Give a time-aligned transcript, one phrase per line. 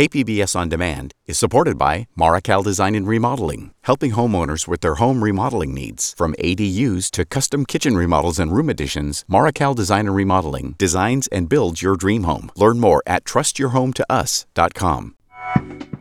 [0.00, 5.22] KPBS On Demand is supported by Marrokal Design and Remodeling, helping homeowners with their home
[5.22, 6.14] remodeling needs.
[6.16, 11.50] From ADUs to custom kitchen remodels and room additions, Marrokal Design and Remodeling designs and
[11.50, 12.50] builds your dream home.
[12.56, 15.16] Learn more at trustyourhometous.com.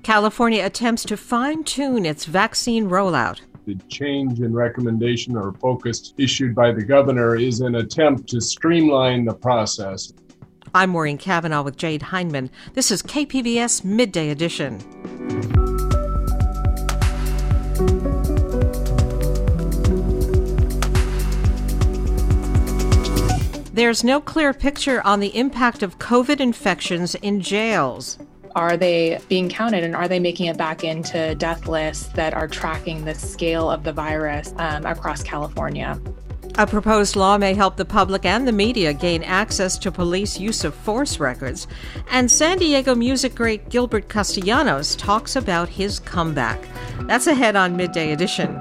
[0.02, 3.42] California attempts to fine tune its vaccine rollout.
[3.66, 9.26] The change in recommendation or focus issued by the governor is an attempt to streamline
[9.26, 10.14] the process.
[10.74, 12.52] I'm Maureen Cavanaugh with Jade Hindman.
[12.74, 14.78] This is KPBS Midday Edition.
[23.74, 28.20] There's no clear picture on the impact of COVID infections in jails.
[28.56, 32.48] Are they being counted and are they making it back into death lists that are
[32.48, 36.00] tracking the scale of the virus um, across California?
[36.58, 40.64] A proposed law may help the public and the media gain access to police use
[40.66, 41.68] of force records.
[42.12, 46.68] And San Diego music great Gilbert Castellanos talks about his comeback.
[47.04, 48.60] That's ahead on Midday Edition.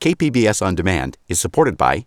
[0.00, 2.06] KPBS On Demand is supported by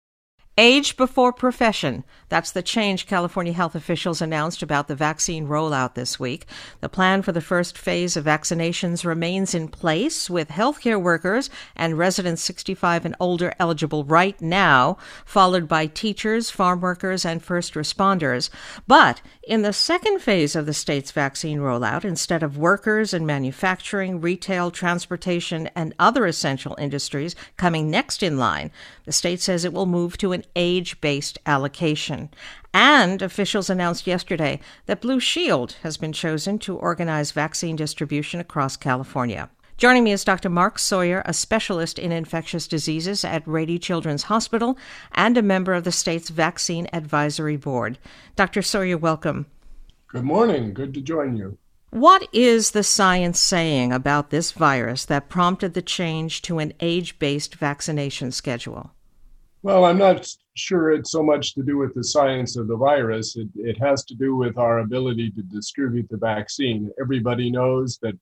[0.57, 2.03] Age before profession.
[2.27, 6.45] That's the change California health officials announced about the vaccine rollout this week.
[6.81, 11.97] The plan for the first phase of vaccinations remains in place, with healthcare workers and
[11.97, 18.49] residents 65 and older eligible right now, followed by teachers, farm workers, and first responders.
[18.87, 24.19] But in the second phase of the state's vaccine rollout, instead of workers in manufacturing,
[24.19, 28.69] retail, transportation, and other essential industries coming next in line,
[29.05, 32.29] the state says it will move to an age based allocation.
[32.73, 38.77] And officials announced yesterday that Blue Shield has been chosen to organize vaccine distribution across
[38.77, 39.49] California.
[39.77, 40.49] Joining me is Dr.
[40.49, 44.77] Mark Sawyer, a specialist in infectious diseases at Rady Children's Hospital
[45.11, 47.97] and a member of the state's Vaccine Advisory Board.
[48.35, 48.61] Dr.
[48.61, 49.47] Sawyer, welcome.
[50.07, 50.73] Good morning.
[50.73, 51.57] Good to join you.
[51.89, 57.17] What is the science saying about this virus that prompted the change to an age
[57.17, 58.91] based vaccination schedule?
[59.63, 63.35] Well, I'm not sure it's so much to do with the science of the virus.
[63.35, 66.91] It, it has to do with our ability to distribute the vaccine.
[66.99, 68.17] Everybody knows that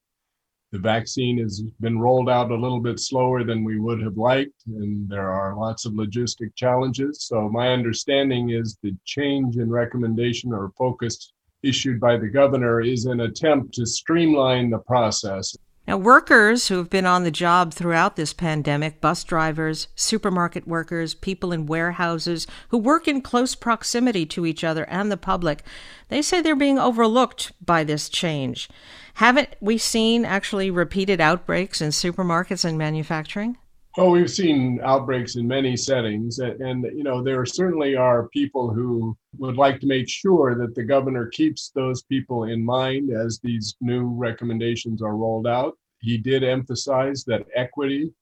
[0.71, 4.67] the vaccine has been rolled out a little bit slower than we would have liked,
[4.67, 7.23] and there are lots of logistic challenges.
[7.23, 13.05] So, my understanding is the change in recommendation or focus issued by the governor is
[13.05, 15.55] an attempt to streamline the process.
[15.89, 21.15] Now, workers who have been on the job throughout this pandemic, bus drivers, supermarket workers,
[21.15, 25.63] people in warehouses who work in close proximity to each other and the public,
[26.09, 28.69] they say they're being overlooked by this change.
[29.15, 33.57] Haven't we seen actually repeated outbreaks in supermarkets and manufacturing?
[33.97, 38.71] Well, we've seen outbreaks in many settings, and, and, you know there certainly are people
[38.71, 43.39] who would like to make sure that the governor keeps those people in mind as
[43.39, 45.75] these new recommendations are rolled out.
[46.01, 48.13] He did emphasize that equity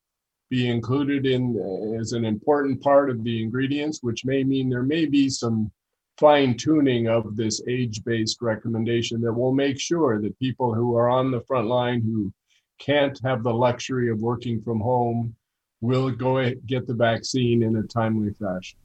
[0.50, 4.84] be included in uh, as an important part of the ingredients, which may mean there
[4.84, 5.70] may be some
[6.18, 11.30] fine tuning of this age-based recommendation that will make sure that people who are on
[11.30, 12.34] the front line who
[12.80, 15.36] can't have the luxury of working from home
[15.82, 18.78] will go get the vaccine in a timely fashion.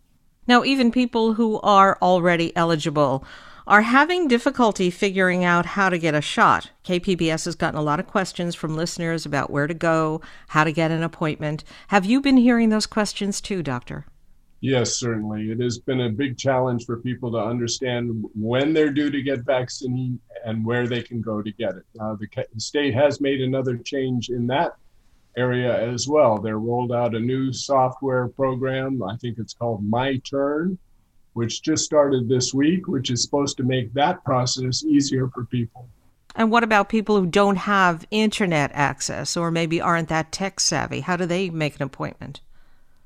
[0.47, 3.25] Now, even people who are already eligible
[3.67, 6.71] are having difficulty figuring out how to get a shot.
[6.85, 10.73] KPBS has gotten a lot of questions from listeners about where to go, how to
[10.73, 11.63] get an appointment.
[11.89, 14.07] Have you been hearing those questions too, Doctor?
[14.61, 15.51] Yes, certainly.
[15.51, 19.41] It has been a big challenge for people to understand when they're due to get
[19.41, 21.85] vaccine and where they can go to get it.
[22.01, 24.77] Uh, the state has made another change in that
[25.37, 26.39] area as well.
[26.39, 29.03] They rolled out a new software program.
[29.03, 30.79] I think it's called My Turn,
[31.33, 35.89] which just started this week, which is supposed to make that process easier for people.
[36.35, 41.01] And what about people who don't have internet access or maybe aren't that tech savvy?
[41.01, 42.41] How do they make an appointment?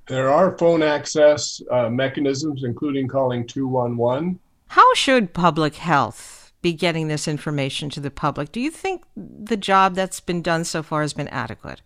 [0.07, 4.39] There are phone access uh, mechanisms, including calling 211.
[4.69, 8.53] How should public health be getting this information to the public?
[8.53, 11.83] Do you think the job that's been done so far has been adequate?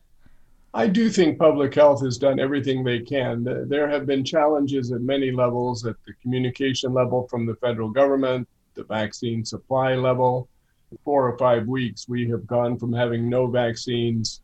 [0.73, 3.43] I do think public health has done everything they can.
[3.69, 8.49] There have been challenges at many levels at the communication level from the federal government,
[8.75, 10.49] the vaccine supply level.
[11.05, 14.43] Four or five weeks, we have gone from having no vaccines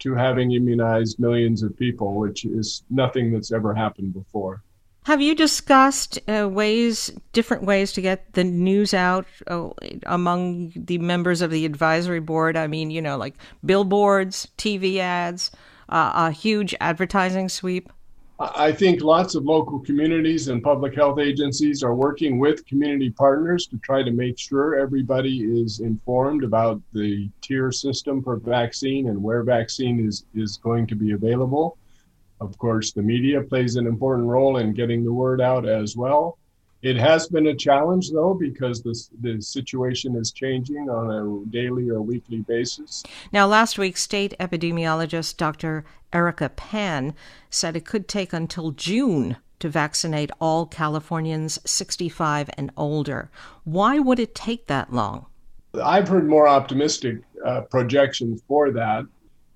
[0.00, 4.62] to having immunized millions of people, which is nothing that's ever happened before.
[5.04, 9.70] Have you discussed uh, ways, different ways to get the news out uh,
[10.06, 12.56] among the members of the advisory board?
[12.56, 13.34] I mean, you know, like
[13.64, 15.50] billboards, TV ads,
[15.88, 17.90] uh, a huge advertising sweep?
[18.38, 23.66] I think lots of local communities and public health agencies are working with community partners
[23.68, 29.22] to try to make sure everybody is informed about the tier system for vaccine and
[29.22, 31.76] where vaccine is, is going to be available.
[32.42, 36.38] Of course, the media plays an important role in getting the word out as well.
[36.82, 41.88] It has been a challenge, though, because the, the situation is changing on a daily
[41.88, 43.04] or weekly basis.
[43.32, 45.84] Now, last week, state epidemiologist Dr.
[46.12, 47.14] Erica Pan
[47.48, 53.30] said it could take until June to vaccinate all Californians 65 and older.
[53.62, 55.26] Why would it take that long?
[55.80, 59.06] I've heard more optimistic uh, projections for that.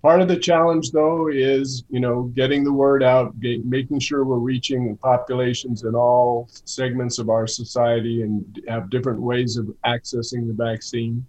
[0.07, 4.25] Part of the challenge, though, is you know getting the word out, get, making sure
[4.25, 10.47] we're reaching populations in all segments of our society, and have different ways of accessing
[10.47, 11.27] the vaccine.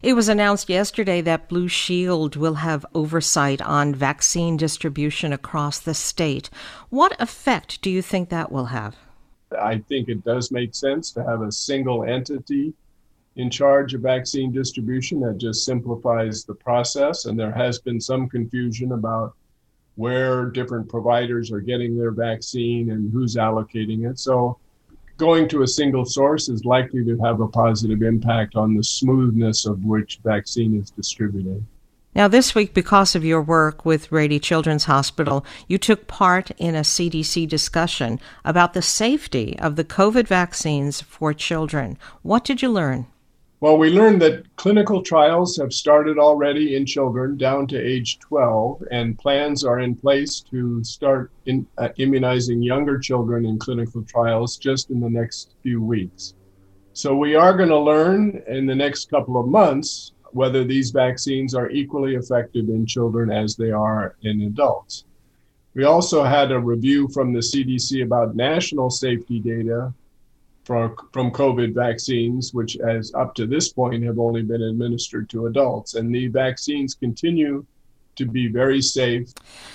[0.00, 5.92] It was announced yesterday that Blue Shield will have oversight on vaccine distribution across the
[5.92, 6.50] state.
[6.88, 8.94] What effect do you think that will have?
[9.60, 12.74] I think it does make sense to have a single entity
[13.36, 15.20] in charge of vaccine distribution.
[15.20, 17.26] That just simplifies the process.
[17.26, 19.34] And there has been some confusion about
[19.96, 24.18] where different providers are getting their vaccine and who's allocating it.
[24.18, 24.58] So
[25.16, 29.66] going to a single source is likely to have a positive impact on the smoothness
[29.66, 31.64] of which vaccine is distributed.
[32.14, 36.74] Now, this week, because of your work with Rady Children's Hospital, you took part in
[36.74, 41.96] a CDC discussion about the safety of the COVID vaccines for children.
[42.22, 43.06] What did you learn?
[43.62, 48.84] Well, we learned that clinical trials have started already in children down to age 12,
[48.90, 54.56] and plans are in place to start in, uh, immunizing younger children in clinical trials
[54.56, 56.32] just in the next few weeks.
[56.94, 61.54] So, we are going to learn in the next couple of months whether these vaccines
[61.54, 65.04] are equally effective in children as they are in adults.
[65.74, 69.92] We also had a review from the CDC about national safety data
[70.64, 75.46] from, from COVID vaccines, which as up to this point have only been administered to
[75.46, 75.94] adults.
[75.94, 77.64] And the vaccines continue
[78.16, 79.32] to be very safe.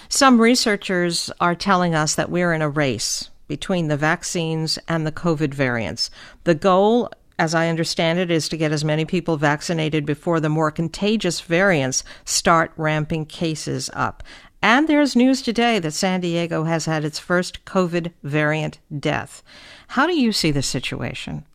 [0.09, 5.11] Some researchers are telling us that we're in a race between the vaccines and the
[5.11, 6.09] COVID variants.
[6.43, 10.49] The goal as I understand it, is to get as many people vaccinated before the
[10.49, 14.23] more contagious variants start ramping cases up.
[14.65, 19.43] And there's news today that San Diego has had its first COVID variant death.
[19.89, 21.45] How do you see the situation?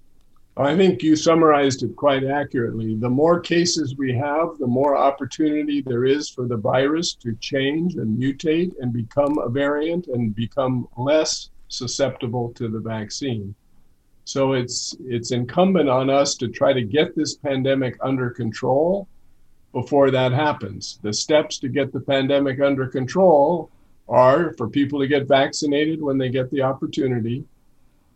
[0.57, 2.95] I think you summarized it quite accurately.
[2.95, 7.97] The more cases we have, the more opportunity there is for the virus to change
[7.97, 13.57] and mutate and become a variant and become less susceptible to the vaccine.
[14.23, 19.09] So it's it's incumbent on us to try to get this pandemic under control
[19.73, 20.99] before that happens.
[21.03, 23.71] The steps to get the pandemic under control
[24.09, 27.45] are for people to get vaccinated when they get the opportunity.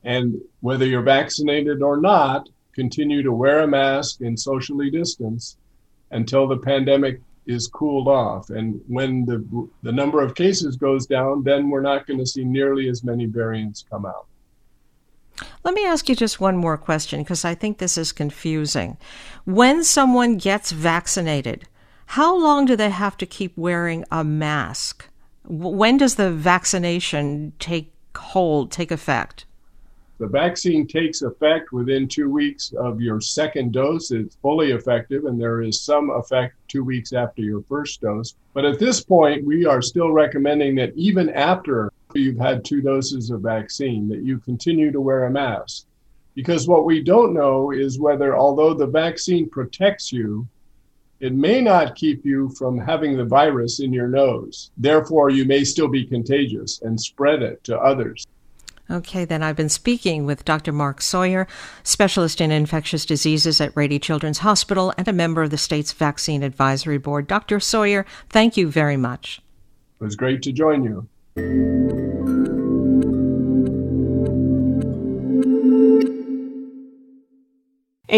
[0.03, 5.57] And whether you're vaccinated or not, continue to wear a mask and socially distance
[6.11, 8.51] until the pandemic is cooled off.
[8.51, 12.45] And when the, the number of cases goes down, then we're not going to see
[12.45, 14.27] nearly as many variants come out.
[15.65, 18.97] Let me ask you just one more question because I think this is confusing.
[19.45, 21.67] When someone gets vaccinated,
[22.07, 25.09] how long do they have to keep wearing a mask?
[25.47, 29.47] When does the vaccination take hold, take effect?
[30.19, 34.13] The vaccine takes effect within two weeks of your second dose.
[34.13, 38.35] It's fully effective, and there is some effect two weeks after your first dose.
[38.53, 43.31] But at this point, we are still recommending that even after you've had two doses
[43.31, 45.87] of vaccine, that you continue to wear a mask.
[46.35, 50.49] Because what we don't know is whether, although the vaccine protects you,
[51.21, 54.71] it may not keep you from having the virus in your nose.
[54.77, 58.27] Therefore, you may still be contagious and spread it to others.
[58.91, 60.71] Okay, then I've been speaking with Dr.
[60.71, 61.47] Mark Sawyer,
[61.85, 66.43] specialist in infectious diseases at Rady Children's Hospital and a member of the state's Vaccine
[66.43, 67.27] Advisory Board.
[67.27, 67.61] Dr.
[67.61, 69.41] Sawyer, thank you very much.
[70.01, 71.09] It was great to join you.
[71.37, 71.41] A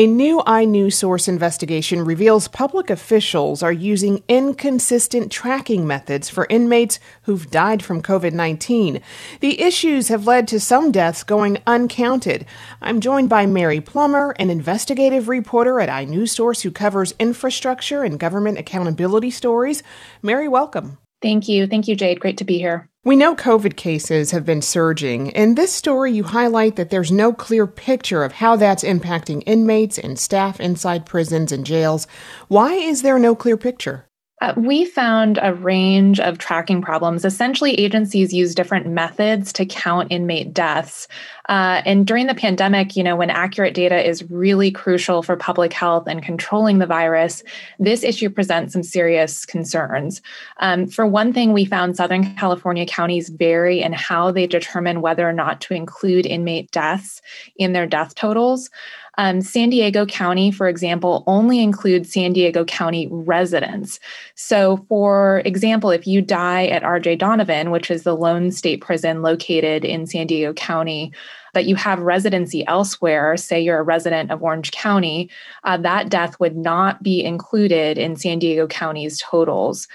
[0.06, 7.82] new iNewsSource investigation reveals public officials are using inconsistent tracking methods for inmates who've died
[7.82, 9.00] from COVID 19.
[9.40, 12.44] The issues have led to some deaths going uncounted.
[12.82, 18.58] I'm joined by Mary Plummer, an investigative reporter at iNewsSource who covers infrastructure and government
[18.58, 19.82] accountability stories.
[20.20, 20.98] Mary, welcome.
[21.22, 21.66] Thank you.
[21.66, 22.20] Thank you, Jade.
[22.20, 22.90] Great to be here.
[23.06, 25.28] We know COVID cases have been surging.
[25.28, 29.96] In this story, you highlight that there's no clear picture of how that's impacting inmates
[29.96, 32.08] and staff inside prisons and jails.
[32.48, 34.05] Why is there no clear picture?
[34.42, 37.24] Uh, we found a range of tracking problems.
[37.24, 41.08] Essentially, agencies use different methods to count inmate deaths.
[41.48, 45.72] Uh, and during the pandemic, you know, when accurate data is really crucial for public
[45.72, 47.42] health and controlling the virus,
[47.78, 50.20] this issue presents some serious concerns.
[50.58, 55.26] Um, for one thing, we found Southern California counties vary in how they determine whether
[55.26, 57.22] or not to include inmate deaths
[57.56, 58.68] in their death totals.
[59.18, 63.98] Um, San Diego County, for example, only includes San Diego County residents.
[64.34, 69.22] So, for example, if you die at RJ Donovan, which is the lone state prison
[69.22, 71.12] located in San Diego County,
[71.54, 75.30] but you have residency elsewhere, say you're a resident of Orange County,
[75.64, 79.88] uh, that death would not be included in San Diego County's totals.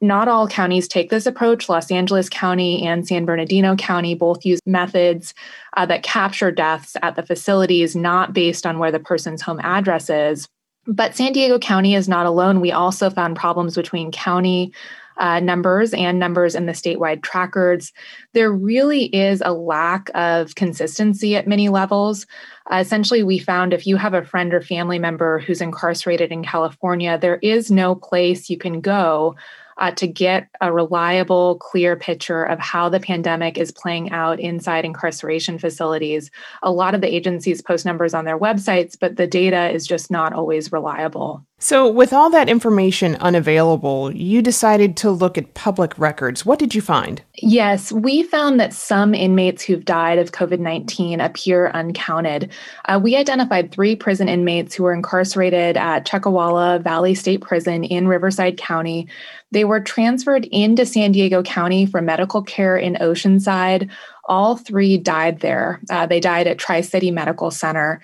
[0.00, 1.68] Not all counties take this approach.
[1.68, 5.34] Los Angeles County and San Bernardino County both use methods
[5.76, 10.08] uh, that capture deaths at the facilities, not based on where the person's home address
[10.08, 10.48] is.
[10.86, 12.60] But San Diego County is not alone.
[12.60, 14.72] We also found problems between county
[15.18, 17.92] uh, numbers and numbers in the statewide trackers.
[18.34, 22.24] There really is a lack of consistency at many levels.
[22.70, 26.44] Uh, essentially, we found if you have a friend or family member who's incarcerated in
[26.44, 29.34] California, there is no place you can go
[29.78, 34.84] uh, to get a reliable, clear picture of how the pandemic is playing out inside
[34.84, 36.30] incarceration facilities.
[36.62, 40.10] A lot of the agencies post numbers on their websites, but the data is just
[40.10, 41.44] not always reliable.
[41.60, 46.46] So, with all that information unavailable, you decided to look at public records.
[46.46, 47.20] What did you find?
[47.34, 52.52] Yes, we found that some inmates who've died of COVID 19 appear uncounted.
[52.84, 58.06] Uh, we identified three prison inmates who were incarcerated at Chuckawalla Valley State Prison in
[58.06, 59.08] Riverside County.
[59.50, 63.90] They were transferred into San Diego County for medical care in Oceanside.
[64.26, 65.80] All three died there.
[65.90, 68.00] Uh, they died at Tri City Medical Center.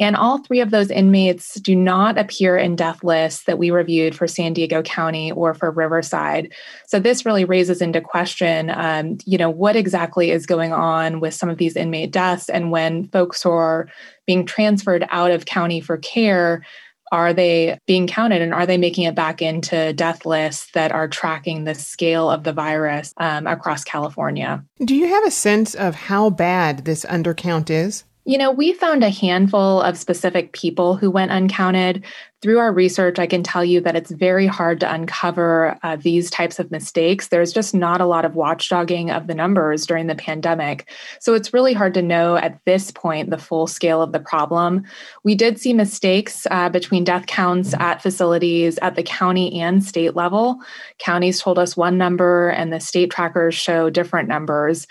[0.00, 4.14] And all three of those inmates do not appear in death lists that we reviewed
[4.14, 6.52] for San Diego County or for Riverside.
[6.86, 11.34] So this really raises into question, um, you know, what exactly is going on with
[11.34, 13.88] some of these inmate deaths, and when folks are
[14.26, 16.62] being transferred out of county for care
[17.10, 21.08] are they being counted and are they making it back into death lists that are
[21.08, 24.64] tracking the scale of the virus um, across California?
[24.84, 28.04] Do you have a sense of how bad this undercount is?
[28.28, 32.04] You know, we found a handful of specific people who went uncounted.
[32.42, 36.30] Through our research, I can tell you that it's very hard to uncover uh, these
[36.30, 37.28] types of mistakes.
[37.28, 40.90] There's just not a lot of watchdogging of the numbers during the pandemic.
[41.20, 44.84] So it's really hard to know at this point the full scale of the problem.
[45.24, 50.14] We did see mistakes uh, between death counts at facilities at the county and state
[50.14, 50.58] level.
[50.98, 54.86] Counties told us one number, and the state trackers show different numbers.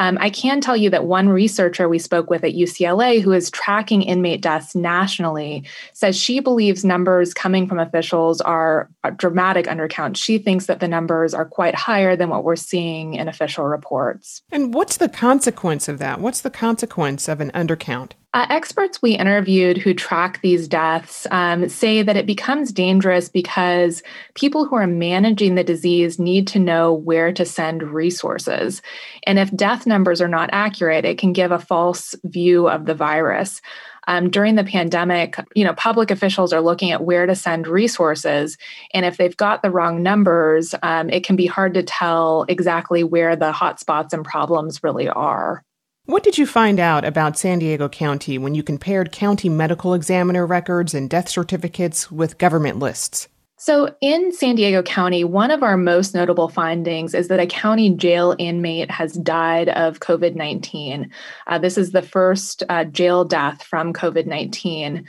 [0.00, 3.50] Um, I can tell you that one researcher we spoke with at UCLA who is
[3.50, 10.16] tracking inmate deaths nationally says she believes numbers coming from officials are a dramatic undercount.
[10.16, 14.40] She thinks that the numbers are quite higher than what we're seeing in official reports.
[14.50, 16.18] And what's the consequence of that?
[16.18, 18.12] What's the consequence of an undercount?
[18.32, 24.04] Uh, experts we interviewed who track these deaths um, say that it becomes dangerous because
[24.34, 28.82] people who are managing the disease need to know where to send resources.
[29.26, 32.94] And if death numbers are not accurate, it can give a false view of the
[32.94, 33.60] virus.
[34.06, 38.56] Um, during the pandemic, you know, public officials are looking at where to send resources,
[38.94, 43.04] and if they've got the wrong numbers, um, it can be hard to tell exactly
[43.04, 45.64] where the hotspots and problems really are.
[46.10, 50.44] What did you find out about San Diego County when you compared county medical examiner
[50.44, 53.28] records and death certificates with government lists?
[53.58, 57.90] So, in San Diego County, one of our most notable findings is that a county
[57.90, 61.12] jail inmate has died of COVID 19.
[61.46, 65.06] Uh, this is the first uh, jail death from COVID 19.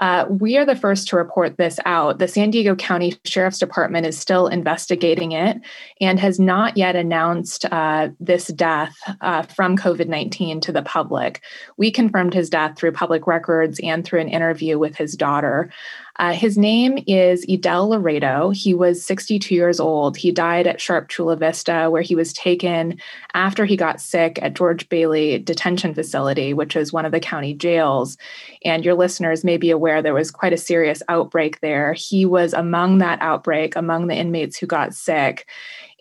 [0.00, 2.18] Uh, we are the first to report this out.
[2.18, 5.60] The San Diego County Sheriff's Department is still investigating it
[6.00, 11.42] and has not yet announced uh, this death uh, from COVID 19 to the public.
[11.76, 15.70] We confirmed his death through public records and through an interview with his daughter.
[16.16, 18.50] Uh, his name is Idel Laredo.
[18.50, 20.16] He was 62 years old.
[20.16, 23.00] He died at Sharp Chula Vista, where he was taken
[23.34, 27.52] after he got sick at George Bailey Detention Facility, which is one of the county
[27.52, 28.16] jails.
[28.64, 31.94] And your listeners may be aware there was quite a serious outbreak there.
[31.94, 35.48] He was among that outbreak, among the inmates who got sick.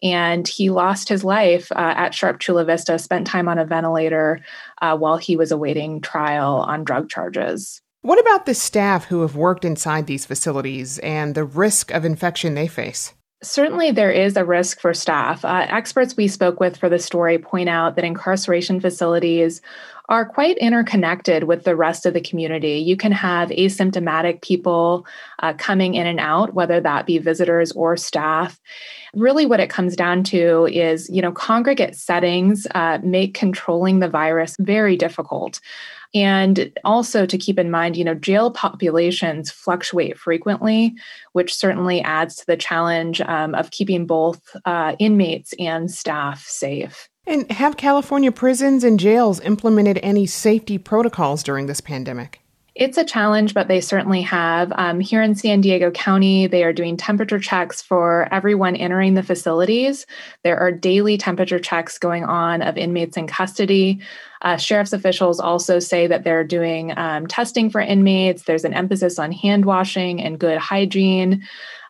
[0.03, 4.41] And he lost his life uh, at Sharp Chula Vista, spent time on a ventilator
[4.81, 7.82] uh, while he was awaiting trial on drug charges.
[8.03, 12.53] What about the staff who have worked inside these facilities and the risk of infection
[12.53, 13.13] they face?
[13.41, 15.45] Certainly, there is a risk for staff.
[15.45, 19.61] Uh, experts we spoke with for the story point out that incarceration facilities
[20.09, 22.73] are quite interconnected with the rest of the community.
[22.73, 25.05] You can have asymptomatic people
[25.39, 28.59] uh, coming in and out, whether that be visitors or staff.
[29.13, 34.09] Really, what it comes down to is, you know, congregate settings uh, make controlling the
[34.09, 35.61] virus very difficult.
[36.13, 40.95] And also to keep in mind, you know, jail populations fluctuate frequently,
[41.31, 47.09] which certainly adds to the challenge um, of keeping both uh, inmates and staff safe.
[47.25, 52.42] And have California prisons and jails implemented any safety protocols during this pandemic?
[52.75, 54.73] It's a challenge, but they certainly have.
[54.75, 59.21] Um, here in San Diego County, they are doing temperature checks for everyone entering the
[59.21, 60.07] facilities.
[60.43, 63.99] There are daily temperature checks going on of inmates in custody.
[64.41, 68.43] Uh, sheriff's officials also say that they're doing um, testing for inmates.
[68.43, 71.43] There's an emphasis on hand washing and good hygiene.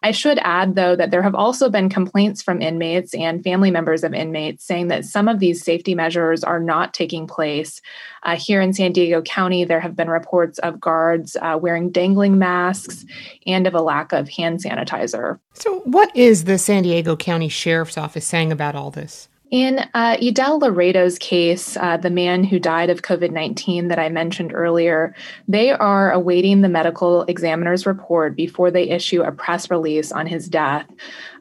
[0.04, 4.04] I should add, though, that there have also been complaints from inmates and family members
[4.04, 7.82] of inmates saying that some of these safety measures are not taking place.
[8.24, 12.38] Uh, here in San Diego County, there have been reports of guards uh, wearing dangling
[12.38, 13.06] masks
[13.48, 15.40] and of a lack of hand sanitizer.
[15.54, 19.30] So, what is the San Diego County Sheriff's Office saying about all this?
[19.54, 24.10] In uh, Idel Laredo's case, uh, the man who died of COVID 19 that I
[24.10, 25.14] mentioned earlier,
[25.48, 30.50] they are awaiting the medical examiner's report before they issue a press release on his
[30.50, 30.88] death.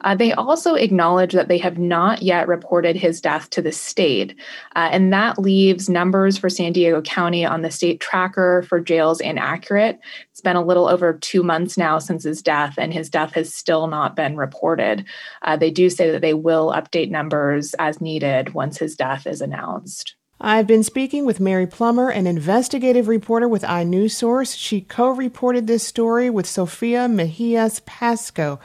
[0.03, 4.35] Uh, they also acknowledge that they have not yet reported his death to the state,
[4.75, 9.19] uh, and that leaves numbers for San Diego County on the state tracker for jails
[9.19, 9.99] inaccurate.
[10.31, 13.53] It's been a little over two months now since his death, and his death has
[13.53, 15.05] still not been reported.
[15.41, 19.41] Uh, they do say that they will update numbers as needed once his death is
[19.41, 20.15] announced.
[20.45, 24.57] I've been speaking with Mary Plummer, an investigative reporter with iNewsSource.
[24.57, 28.59] She co reported this story with Sofia Mejias Pasquel.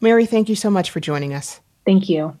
[0.00, 1.60] Mary, thank you so much for joining us.
[1.84, 2.38] Thank you.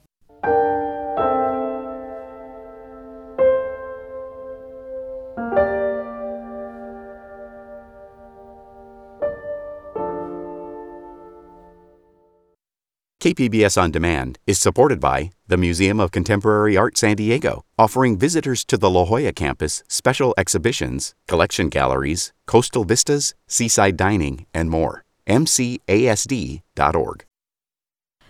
[13.24, 18.66] KPBS On Demand is supported by the Museum of Contemporary Art San Diego, offering visitors
[18.66, 25.04] to the La Jolla campus special exhibitions, collection galleries, coastal vistas, seaside dining, and more.
[25.26, 27.24] MCASD.org.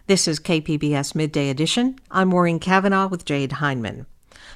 [0.06, 1.98] This is KPBS Midday Edition.
[2.10, 4.04] I'm Maureen Cavanaugh with Jade Hindman.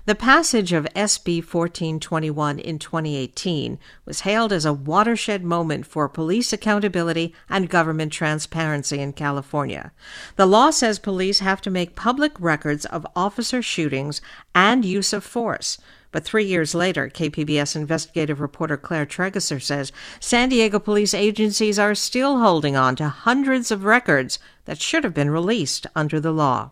[0.04, 6.52] The passage of SB 1421 in 2018 was hailed as a watershed moment for police
[6.52, 9.92] accountability and government transparency in California.
[10.36, 14.20] The law says police have to make public records of officer shootings
[14.54, 15.78] and use of force.
[16.10, 21.94] But three years later, KPBS investigative reporter Claire Trageser says San Diego police agencies are
[21.94, 26.70] still holding on to hundreds of records that should have been released under the law.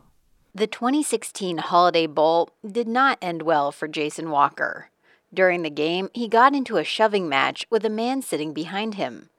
[0.55, 4.91] The 2016 Holiday Bowl did not end well for Jason Walker.
[5.33, 9.31] During the game, he got into a shoving match with a man sitting behind him.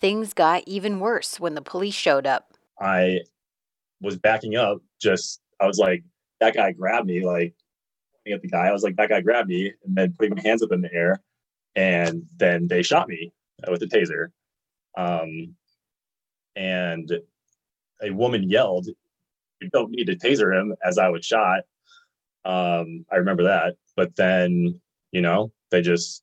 [0.00, 2.54] Things got even worse when the police showed up.
[2.80, 3.22] I
[4.00, 6.04] was backing up, just, I was like,
[6.40, 7.54] that guy grabbed me, like,
[8.32, 8.68] at the guy.
[8.68, 10.94] I was like, that guy grabbed me, and then putting my hands up in the
[10.94, 11.20] air.
[11.74, 13.32] And then they shot me
[13.68, 14.28] with a taser.
[14.96, 15.56] Um,
[16.54, 17.10] and
[18.02, 18.86] a woman yelled,
[19.60, 21.60] you don't need to taser him as I was shot.
[22.44, 23.76] Um, I remember that.
[23.96, 24.80] But then,
[25.12, 26.22] you know, they just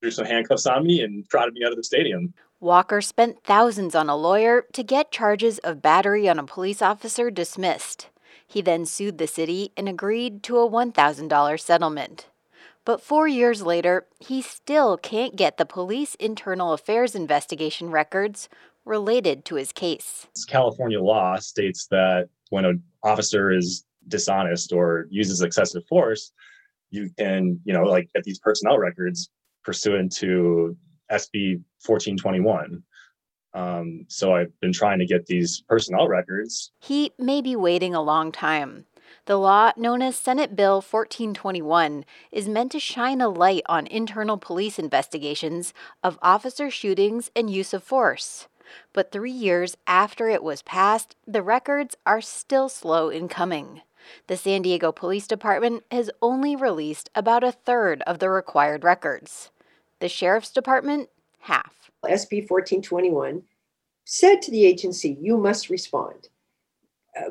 [0.00, 2.34] threw some handcuffs on me and trotted me out of the stadium.
[2.60, 7.30] Walker spent thousands on a lawyer to get charges of battery on a police officer
[7.30, 8.08] dismissed.
[8.46, 12.26] He then sued the city and agreed to a $1,000 settlement.
[12.84, 18.48] But four years later, he still can't get the police internal affairs investigation records
[18.88, 20.26] related to his case.
[20.48, 26.32] California law states that when an officer is dishonest or uses excessive force,
[26.90, 29.28] you can, you know, like get these personnel records
[29.62, 30.76] pursuant to
[31.12, 32.82] SB 1421.
[33.54, 36.72] Um, so I've been trying to get these personnel records.
[36.80, 38.86] He may be waiting a long time.
[39.24, 44.36] The law, known as Senate Bill 1421, is meant to shine a light on internal
[44.36, 45.72] police investigations
[46.02, 48.48] of officer shootings and use of force.
[48.92, 53.82] But three years after it was passed, the records are still slow in coming.
[54.26, 59.50] The San Diego Police Department has only released about a third of the required records.
[60.00, 61.90] The Sheriff's Department half.
[62.04, 63.42] SB 1421
[64.04, 66.28] said to the agency, you must respond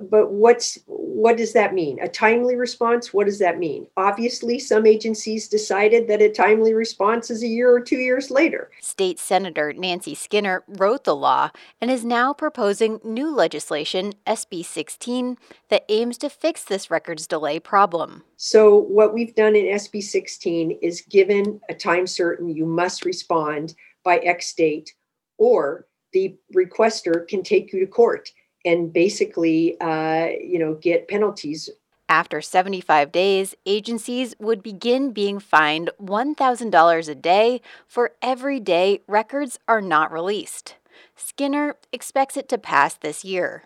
[0.09, 1.99] but what's what does that mean?
[1.99, 3.13] A timely response?
[3.13, 3.87] What does that mean?
[3.97, 8.69] Obviously, some agencies decided that a timely response is a year or two years later.
[8.81, 11.49] State Senator Nancy Skinner wrote the law
[11.81, 15.37] and is now proposing new legislation, SB 16,
[15.69, 18.23] that aims to fix this records delay problem.
[18.35, 23.73] So, what we've done in SB 16 is given a time certain you must respond
[24.03, 24.93] by X date,
[25.37, 28.31] or the requester can take you to court
[28.65, 31.69] and basically, uh, you know, get penalties.
[32.09, 39.59] After 75 days, agencies would begin being fined $1,000 a day for every day records
[39.67, 40.75] are not released.
[41.15, 43.63] Skinner expects it to pass this year.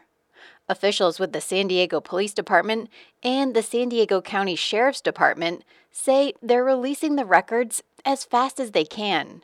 [0.67, 2.89] Officials with the San Diego Police Department
[3.21, 8.71] and the San Diego County Sheriff's Department say they're releasing the records as fast as
[8.71, 9.43] they can.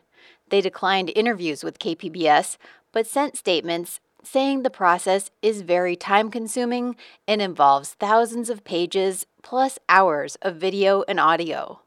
[0.49, 2.57] They declined interviews with KPBS,
[2.91, 6.95] but sent statements saying the process is very time consuming
[7.27, 11.81] and involves thousands of pages plus hours of video and audio.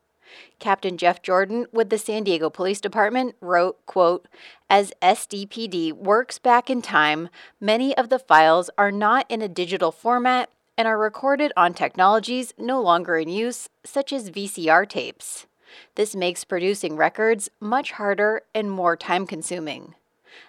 [0.58, 4.28] Captain Jeff Jordan with the San Diego Police Department wrote, quote,
[4.68, 7.28] As SDPD works back in time,
[7.60, 12.54] many of the files are not in a digital format and are recorded on technologies
[12.56, 15.46] no longer in use, such as VCR tapes.
[15.94, 19.94] This makes producing records much harder and more time consuming.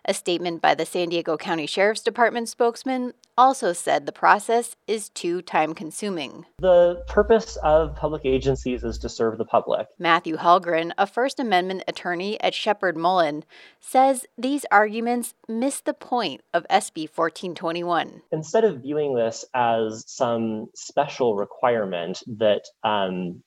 [0.06, 5.10] A statement by the San Diego County Sheriff's Department spokesman also said the process is
[5.10, 6.46] too time consuming.
[6.60, 9.88] The purpose of public agencies is to serve the public.
[9.98, 13.44] Matthew Hallgren, a First Amendment attorney at Sheppard Mullin,
[13.80, 18.22] says these arguments miss the point of SB 1421.
[18.32, 23.41] Instead of viewing this as some special requirement that um,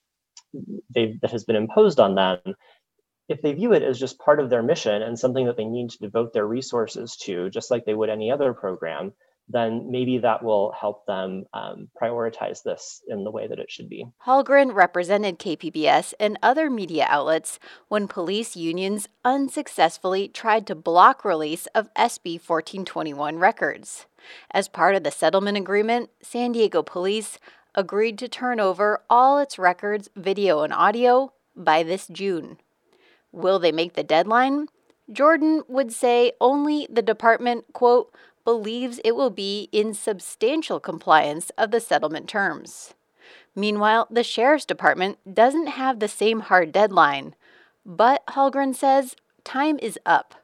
[0.94, 2.38] that has been imposed on them,
[3.28, 5.90] if they view it as just part of their mission and something that they need
[5.90, 9.12] to devote their resources to, just like they would any other program,
[9.48, 13.88] then maybe that will help them um, prioritize this in the way that it should
[13.88, 14.06] be.
[14.26, 17.58] Hallgren represented KPBS and other media outlets
[17.88, 24.06] when police unions unsuccessfully tried to block release of SB 1421 records.
[24.50, 27.38] As part of the settlement agreement, San Diego Police
[27.74, 32.56] agreed to turn over all its records, video, and audio by this June.
[33.34, 34.68] Will they make the deadline?
[35.10, 41.70] Jordan would say only the department, quote, believes it will be in substantial compliance of
[41.70, 42.94] the settlement terms.
[43.56, 47.34] Meanwhile, the sheriff's department doesn't have the same hard deadline,
[47.84, 50.34] but Hallgren says time is up.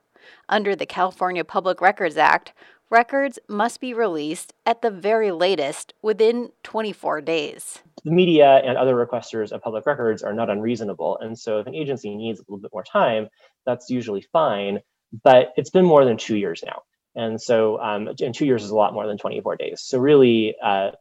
[0.48, 2.52] Under the California Public Records Act,
[2.90, 7.78] records must be released at the very latest within 24 days.
[8.04, 11.18] The media and other requesters of public records are not unreasonable.
[11.18, 13.28] And so if an agency needs a little bit more time,
[13.64, 14.80] that's usually fine.
[15.22, 16.82] But it's been more than two years now.
[17.14, 19.80] And so, um, and two years is a lot more than 24 days.
[19.80, 20.92] So really, uh,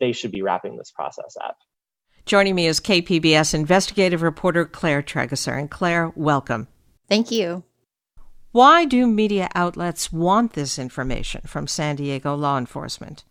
[0.00, 1.56] they should be wrapping this process up.
[2.26, 5.58] Joining me is KPBS investigative reporter Claire Trageser.
[5.58, 6.68] And Claire, welcome.
[7.08, 7.62] Thank you.
[8.54, 13.24] Why do media outlets want this information from San Diego law enforcement?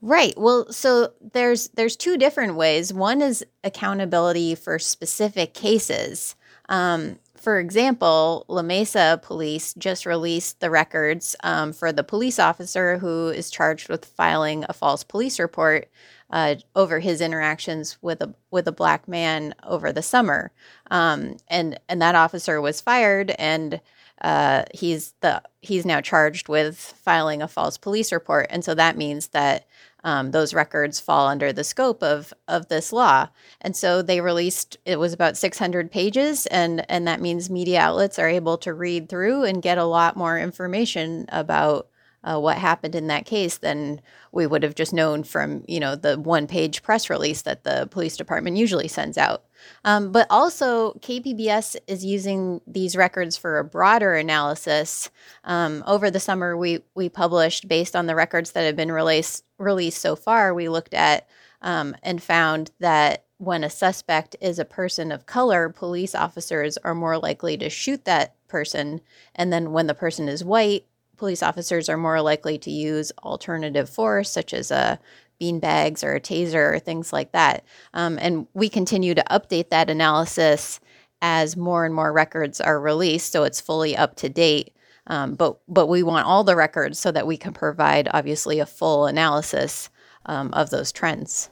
[0.00, 0.34] Right.
[0.36, 2.92] Well, so there's there's two different ways.
[2.92, 6.34] One is accountability for specific cases.
[6.68, 12.98] Um, for example, La Mesa police just released the records um, for the police officer
[12.98, 15.88] who is charged with filing a false police report
[16.30, 20.50] uh, over his interactions with a with a black man over the summer,
[20.90, 23.80] um, and and that officer was fired and
[24.22, 28.96] uh, he's the he's now charged with filing a false police report, and so that
[28.96, 29.66] means that
[30.04, 33.28] um, those records fall under the scope of of this law.
[33.60, 38.18] And so they released it was about 600 pages, and and that means media outlets
[38.18, 41.88] are able to read through and get a lot more information about
[42.24, 45.96] uh, what happened in that case than we would have just known from you know
[45.96, 49.44] the one page press release that the police department usually sends out.
[49.84, 55.10] Um, but also, KPBS is using these records for a broader analysis.
[55.44, 59.44] Um, over the summer, we we published based on the records that have been released
[59.58, 60.54] released so far.
[60.54, 61.28] We looked at
[61.62, 66.94] um, and found that when a suspect is a person of color, police officers are
[66.94, 69.00] more likely to shoot that person,
[69.34, 70.86] and then when the person is white,
[71.22, 74.98] police officers are more likely to use alternative force, such as a
[75.42, 77.64] bean bags or a taser or things like that.
[77.94, 80.78] Um, and we continue to update that analysis
[81.20, 84.72] as more and more records are released, so it's fully up to date.
[85.08, 88.66] Um, but but we want all the records so that we can provide obviously a
[88.66, 89.90] full analysis
[90.26, 91.50] um, of those trends.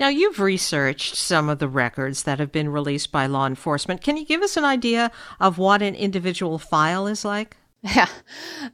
[0.00, 4.00] Now, you've researched some of the records that have been released by law enforcement.
[4.00, 7.56] Can you give us an idea of what an individual file is like?
[7.94, 8.08] Yeah.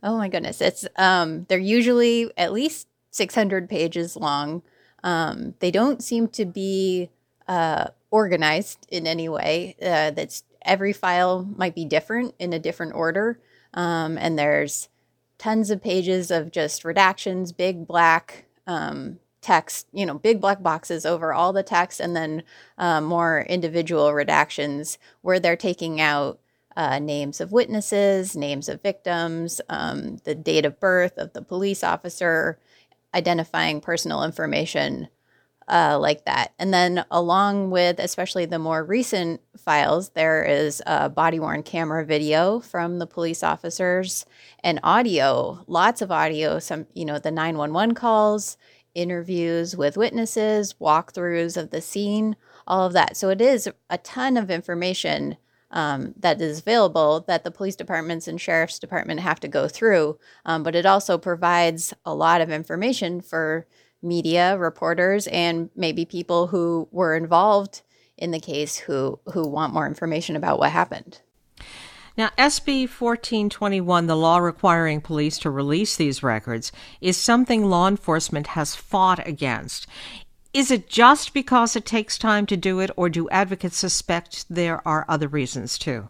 [0.03, 0.63] Oh my goodness.
[0.63, 4.63] It's um they're usually at least 600 pages long.
[5.05, 7.11] Um, they don't seem to be
[7.47, 9.77] uh, organized in any way.
[9.81, 13.39] Uh, that's every file might be different in a different order,
[13.75, 14.89] um, and there's
[15.39, 21.05] tons of pages of just redactions, big black um, text, you know, big black boxes
[21.05, 22.45] over all the text, and then
[22.79, 26.39] uh, more individual redactions where they're taking out
[26.77, 31.83] uh, names of witnesses, names of victims, um, the date of birth of the police
[31.85, 32.59] officer,
[33.15, 35.09] identifying personal information
[35.69, 36.53] uh, like that.
[36.59, 42.05] And then, along with especially the more recent files, there is a body worn camera
[42.05, 44.27] video from the police officers
[44.63, 48.57] and audio, lots of audio, some, you know, the 911 calls,
[48.95, 53.17] interviews with witnesses, walkthroughs of the scene, all of that.
[53.17, 55.37] So, it is a ton of information
[55.73, 60.19] um, that is available that the police departments and sheriff's department have to go through.
[60.45, 63.67] Um, but it also provides a lot of information for
[64.03, 67.83] media reporters and maybe people who were involved
[68.19, 71.21] in the case who who want more information about what happened.
[72.17, 78.49] Now, SB 1421, the law requiring police to release these records, is something law enforcement
[78.49, 79.87] has fought against.
[80.53, 84.87] Is it just because it takes time to do it, or do advocates suspect there
[84.87, 86.09] are other reasons too?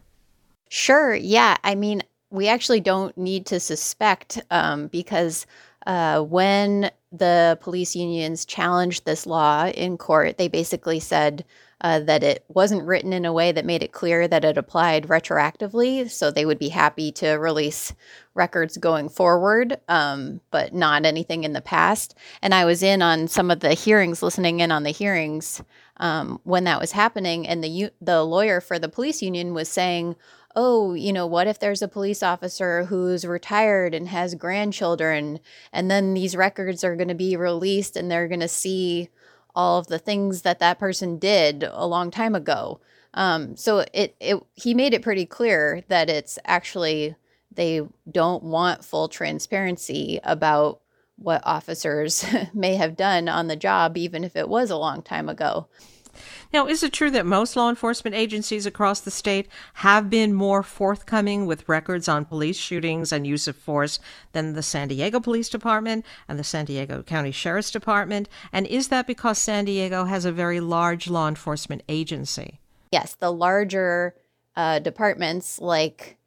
[0.68, 1.14] Sure.
[1.14, 1.56] Yeah.
[1.62, 5.46] I mean, we actually don't need to suspect um, because
[5.86, 11.44] uh, when the police unions challenged this law in court, they basically said
[11.82, 15.08] uh, that it wasn't written in a way that made it clear that it applied
[15.08, 16.08] retroactively.
[16.08, 17.92] So they would be happy to release
[18.34, 22.14] records going forward, um, but not anything in the past.
[22.40, 25.62] And I was in on some of the hearings, listening in on the hearings
[25.98, 30.16] um, when that was happening, and the the lawyer for the police union was saying,
[30.54, 35.40] oh, you know, what if there's a police officer who's retired and has grandchildren,
[35.72, 39.10] and then these records are going to be released and they're going to see
[39.54, 42.80] all of the things that that person did a long time ago.
[43.14, 47.14] Um, so it, it he made it pretty clear that it's actually
[47.54, 50.80] they don't want full transparency about
[51.16, 55.28] what officers may have done on the job, even if it was a long time
[55.28, 55.68] ago.
[56.52, 60.62] Now, is it true that most law enforcement agencies across the state have been more
[60.62, 63.98] forthcoming with records on police shootings and use of force
[64.32, 68.28] than the San Diego Police Department and the San Diego County Sheriff's Department?
[68.52, 72.60] And is that because San Diego has a very large law enforcement agency?
[72.90, 74.14] Yes, the larger
[74.56, 76.18] uh, departments like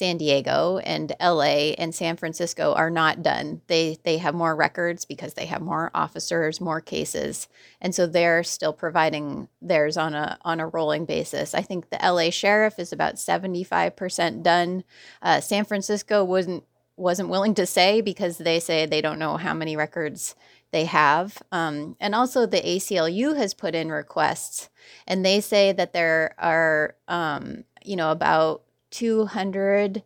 [0.00, 3.60] San Diego and LA and San Francisco are not done.
[3.66, 7.48] They they have more records because they have more officers, more cases.
[7.82, 11.54] And so they're still providing theirs on a on a rolling basis.
[11.54, 14.84] I think the LA sheriff is about 75% done.
[15.20, 16.64] Uh, San Francisco wasn't
[16.96, 20.34] wasn't willing to say because they say they don't know how many records
[20.70, 21.42] they have.
[21.52, 24.70] Um, and also the ACLU has put in requests
[25.06, 30.02] and they say that there are um, you know about 200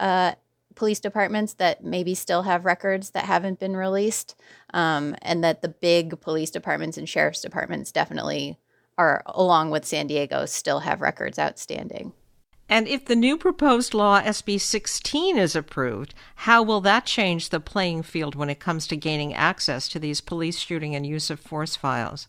[0.00, 0.32] uh,
[0.74, 4.36] police departments that maybe still have records that haven't been released,
[4.72, 8.58] um, and that the big police departments and sheriff's departments definitely
[8.96, 12.12] are, along with San Diego, still have records outstanding.
[12.68, 17.60] And if the new proposed law, SB 16, is approved, how will that change the
[17.60, 21.40] playing field when it comes to gaining access to these police shooting and use of
[21.40, 22.28] force files?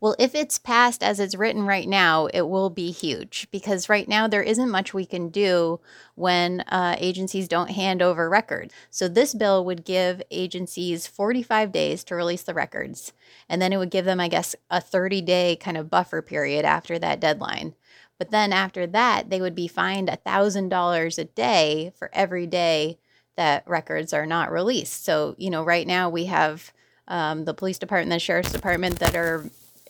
[0.00, 4.06] Well, if it's passed as it's written right now, it will be huge because right
[4.06, 5.80] now there isn't much we can do
[6.14, 8.72] when uh, agencies don't hand over records.
[8.90, 13.12] So, this bill would give agencies 45 days to release the records.
[13.48, 16.64] And then it would give them, I guess, a 30 day kind of buffer period
[16.64, 17.74] after that deadline.
[18.18, 22.98] But then after that, they would be fined $1,000 a day for every day
[23.36, 25.04] that records are not released.
[25.04, 26.72] So, you know, right now we have
[27.06, 29.48] um, the police department, the sheriff's department that are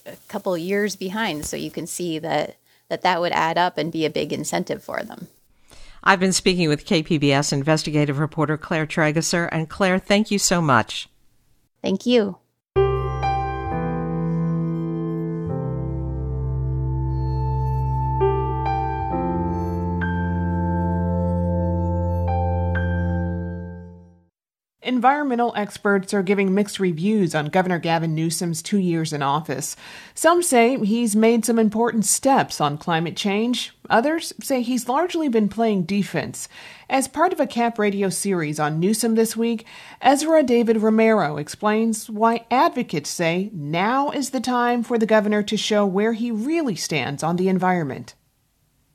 [0.08, 1.44] a couple years behind.
[1.46, 2.56] So you can see that
[2.88, 5.28] that that would add up and be a big incentive for them.
[6.02, 9.48] I've been speaking with KPBS investigative reporter Claire Trageser.
[9.52, 11.08] And Claire, thank you so much.
[11.82, 12.38] Thank you.
[24.88, 29.76] Environmental experts are giving mixed reviews on Governor Gavin Newsom's two years in office.
[30.14, 33.72] Some say he's made some important steps on climate change.
[33.90, 36.48] Others say he's largely been playing defense.
[36.88, 39.66] As part of a Cap Radio series on Newsom this week,
[40.00, 45.56] Ezra David Romero explains why advocates say now is the time for the governor to
[45.56, 48.14] show where he really stands on the environment.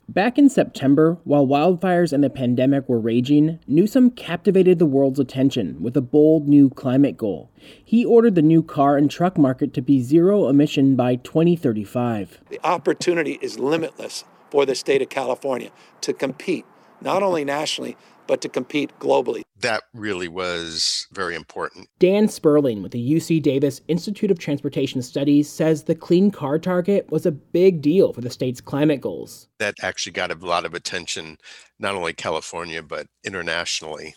[0.09, 5.81] Back in September, while wildfires and the pandemic were raging, Newsom captivated the world's attention
[5.81, 7.49] with a bold new climate goal.
[7.83, 12.41] He ordered the new car and truck market to be zero emission by 2035.
[12.49, 16.65] The opportunity is limitless for the state of California to compete,
[16.99, 17.95] not only nationally,
[18.27, 19.43] but to compete globally.
[19.59, 21.87] That really was very important.
[21.99, 27.09] Dan Sperling with the UC Davis Institute of Transportation Studies says the clean car target
[27.11, 29.47] was a big deal for the state's climate goals.
[29.59, 31.37] That actually got a lot of attention,
[31.79, 34.15] not only California, but internationally.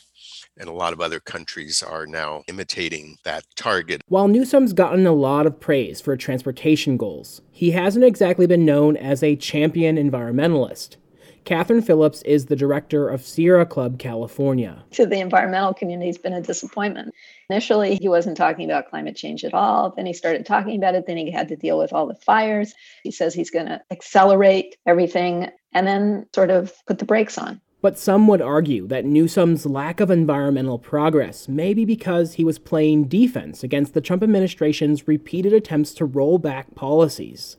[0.59, 4.01] And a lot of other countries are now imitating that target.
[4.09, 8.97] While Newsom's gotten a lot of praise for transportation goals, he hasn't exactly been known
[8.97, 10.97] as a champion environmentalist.
[11.46, 14.82] Kathryn Phillips is the director of Sierra Club California.
[14.90, 17.14] To the environmental community, it's been a disappointment.
[17.48, 19.94] Initially, he wasn't talking about climate change at all.
[19.96, 21.06] Then he started talking about it.
[21.06, 22.74] Then he had to deal with all the fires.
[23.04, 27.61] He says he's going to accelerate everything and then sort of put the brakes on.
[27.80, 32.59] But some would argue that Newsom's lack of environmental progress may be because he was
[32.59, 37.56] playing defense against the Trump administration's repeated attempts to roll back policies.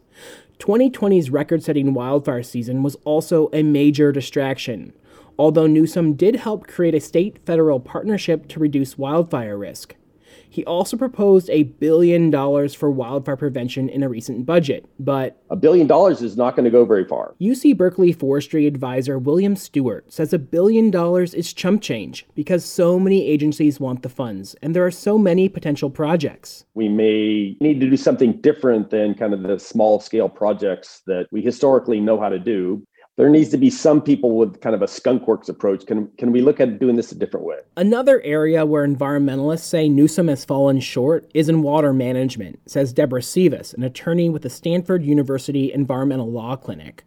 [0.59, 4.93] 2020's record setting wildfire season was also a major distraction,
[5.37, 9.95] although Newsom did help create a state federal partnership to reduce wildfire risk.
[10.49, 15.55] He also proposed a billion dollars for wildfire prevention in a recent budget, but a
[15.55, 17.35] billion dollars is not going to go very far.
[17.39, 22.99] UC Berkeley forestry advisor William Stewart says a billion dollars is chump change because so
[22.99, 26.65] many agencies want the funds and there are so many potential projects.
[26.73, 31.27] We may need to do something different than kind of the small scale projects that
[31.31, 32.85] we historically know how to do
[33.17, 35.85] there needs to be some people with kind of a skunkworks approach.
[35.85, 37.57] Can can we look at doing this a different way?
[37.75, 43.21] Another area where environmentalists say Newsom has fallen short is in water management, says Deborah
[43.21, 47.03] Sivas, an attorney with the Stanford University Environmental Law Clinic.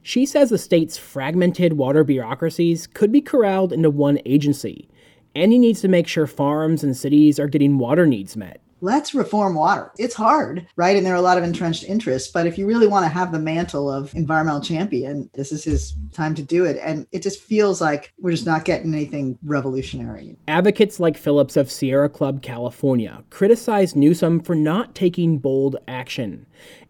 [0.00, 4.88] She says the state's fragmented water bureaucracies could be corralled into one agency,
[5.34, 9.14] and he needs to make sure farms and cities are getting water needs met let's
[9.14, 9.90] reform water.
[9.98, 10.96] It's hard, right?
[10.96, 12.30] And there are a lot of entrenched interests.
[12.30, 15.94] But if you really want to have the mantle of environmental champion, this is his
[16.12, 16.78] time to do it.
[16.82, 20.36] And it just feels like we're just not getting anything revolutionary.
[20.46, 26.46] Advocates like Phillips of Sierra Club California criticize Newsom for not taking bold action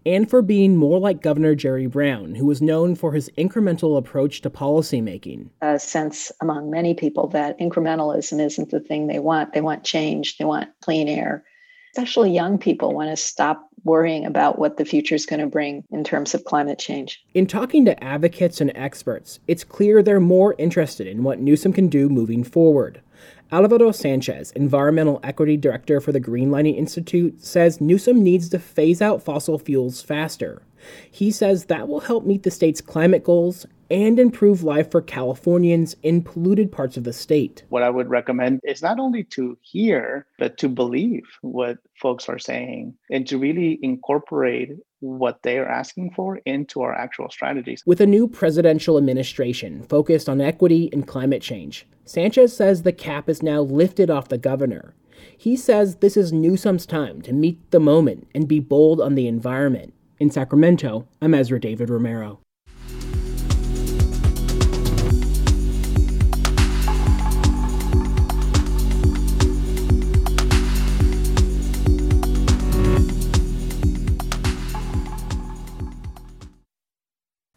[0.07, 4.41] and for being more like Governor Jerry Brown, who was known for his incremental approach
[4.41, 5.51] to policymaking.
[5.61, 9.53] A sense among many people that incrementalism isn't the thing they want.
[9.53, 11.45] They want change, they want clean air
[11.93, 15.85] especially young people want to stop worrying about what the future is going to bring
[15.91, 17.23] in terms of climate change.
[17.35, 21.89] In talking to advocates and experts, it's clear they're more interested in what Newsom can
[21.89, 23.01] do moving forward.
[23.51, 29.23] Alvaro Sanchez, Environmental Equity Director for the Greenlining Institute, says Newsom needs to phase out
[29.23, 30.61] fossil fuels faster.
[31.11, 35.97] He says that will help meet the state's climate goals and improve life for Californians
[36.03, 37.63] in polluted parts of the state.
[37.71, 42.39] What I would recommend is not only to hear, but to believe what folks are
[42.39, 47.83] saying and to really incorporate what they are asking for into our actual strategies.
[47.87, 53.29] With a new presidential administration focused on equity and climate change, Sanchez says the cap
[53.29, 54.95] is now lifted off the governor.
[55.37, 59.27] He says this is Newsom's time to meet the moment and be bold on the
[59.27, 59.95] environment.
[60.19, 62.41] In Sacramento, I'm Ezra David Romero.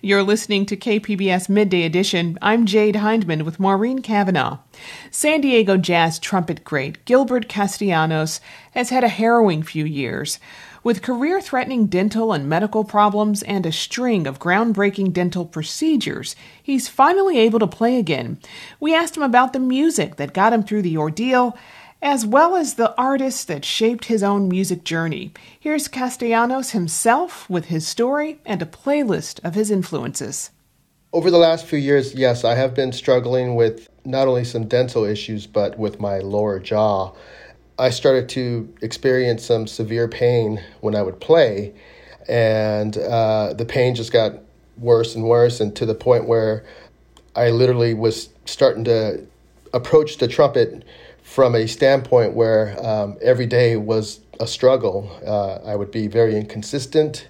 [0.00, 2.38] You're listening to KPBS Midday Edition.
[2.40, 4.58] I'm Jade Hindman with Maureen Cavanaugh.
[5.10, 8.40] San Diego jazz trumpet great Gilbert Castellanos
[8.74, 10.38] has had a harrowing few years.
[10.84, 16.86] With career threatening dental and medical problems and a string of groundbreaking dental procedures, he's
[16.86, 18.38] finally able to play again.
[18.78, 21.58] We asked him about the music that got him through the ordeal,
[22.00, 25.32] as well as the artists that shaped his own music journey.
[25.58, 30.50] Here's Castellanos himself with his story and a playlist of his influences.
[31.12, 35.04] Over the last few years, yes, I have been struggling with not only some dental
[35.04, 37.12] issues, but with my lower jaw.
[37.78, 41.74] I started to experience some severe pain when I would play,
[42.28, 44.34] and uh, the pain just got
[44.76, 46.64] worse and worse, and to the point where
[47.34, 49.24] I literally was starting to
[49.72, 50.84] approach the trumpet
[51.38, 55.08] from a standpoint where um, every day was a struggle.
[55.24, 57.28] Uh, I would be very inconsistent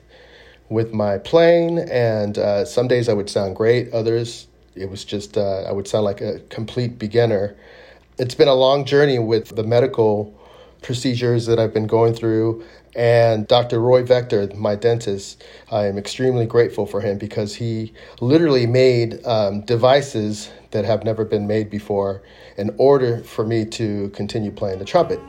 [0.71, 5.37] with my playing, and uh, some days I would sound great, others it was just
[5.37, 7.55] uh, I would sound like a complete beginner.
[8.19, 10.38] It's been a long journey with the medical
[10.83, 12.65] procedures that I've been going through.
[12.97, 13.81] And Dr.
[13.81, 19.61] Roy Vector, my dentist, I am extremely grateful for him because he literally made um,
[19.63, 22.23] devices that have never been made before
[22.57, 25.21] in order for me to continue playing the trumpet.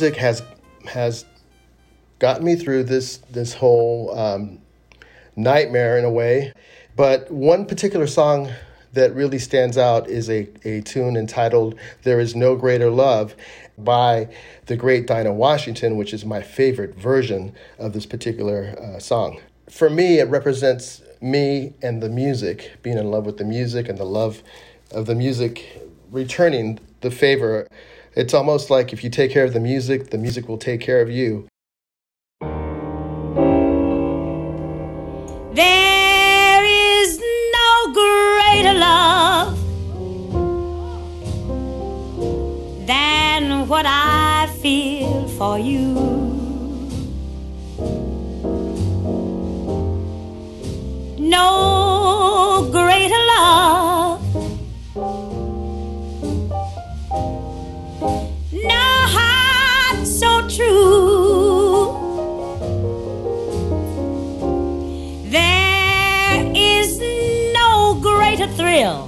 [0.00, 0.44] Music has
[0.86, 1.24] has
[2.20, 4.60] gotten me through this this whole um,
[5.34, 6.52] nightmare in a way.
[6.94, 8.52] But one particular song
[8.92, 11.74] that really stands out is a, a tune entitled
[12.04, 13.34] There Is No Greater Love
[13.76, 14.28] by
[14.66, 19.40] the great Dinah Washington, which is my favorite version of this particular uh, song.
[19.68, 23.98] For me, it represents me and the music, being in love with the music and
[23.98, 24.44] the love
[24.92, 25.82] of the music
[26.12, 27.68] returning the favor
[28.14, 31.00] it's almost like if you take care of the music, the music will take care
[31.00, 31.46] of you.
[35.52, 37.18] There is
[37.52, 39.58] no greater love
[42.86, 45.94] than what I feel for you.
[51.18, 51.77] No
[60.58, 61.94] true.
[65.30, 66.98] There is
[67.54, 69.06] no greater thrill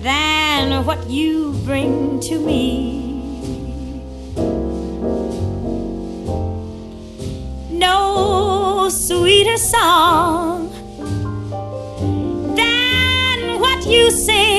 [0.00, 2.64] than what you bring to me.
[7.70, 10.70] No sweeter song
[12.56, 14.57] than what you sing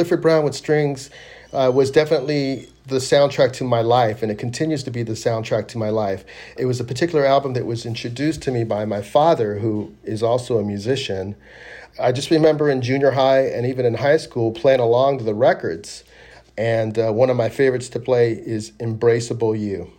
[0.00, 1.10] Clifford Brown with Strings
[1.52, 5.68] uh, was definitely the soundtrack to my life, and it continues to be the soundtrack
[5.68, 6.24] to my life.
[6.56, 10.22] It was a particular album that was introduced to me by my father, who is
[10.22, 11.36] also a musician.
[12.00, 15.34] I just remember in junior high and even in high school playing along to the
[15.34, 16.02] records.
[16.56, 19.92] And uh, one of my favorites to play is Embraceable You.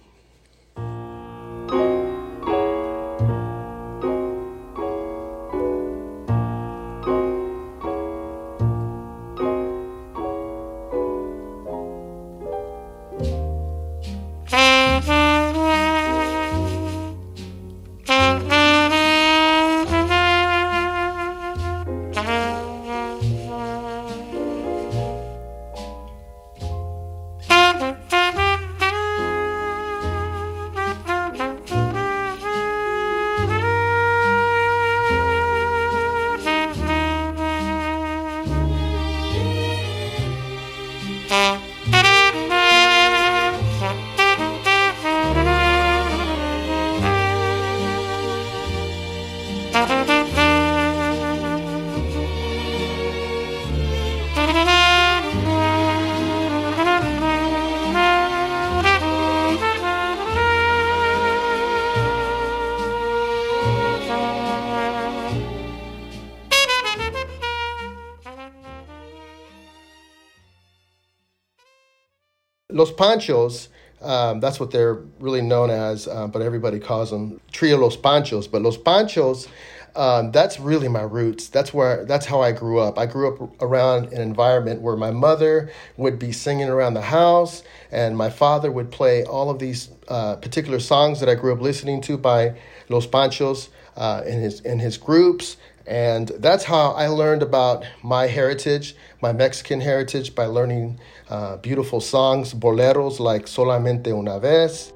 [72.82, 73.68] Los Panchos,
[74.02, 78.50] um, that's what they're really known as, uh, but everybody calls them Trio Los Panchos.
[78.50, 79.48] But Los Panchos
[79.96, 81.50] um, that's really my roots.
[81.50, 82.98] That's where that's how I grew up.
[82.98, 87.64] I grew up around an environment where my mother would be singing around the house,
[87.92, 91.62] and my father would play all of these uh, particular songs that I grew up
[91.62, 92.56] listening to by
[92.90, 95.58] Los Panchos uh, in his in his groups.
[95.88, 102.02] And that's how I learned about my heritage, my Mexican heritage, by learning uh, beautiful
[102.02, 104.94] songs, boleros like Solamente una vez.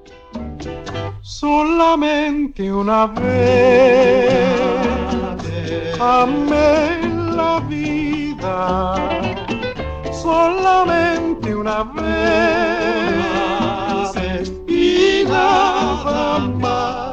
[1.22, 4.76] Solamente una vez
[6.00, 7.00] amé
[7.34, 8.96] la vida.
[10.12, 11.84] Solamente una
[14.04, 17.05] vez y nada más.